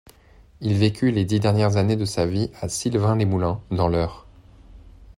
[0.61, 4.25] Il vécut les dix dernières années de sa vie à Sylvains-les-Moulins, dans l'Eure.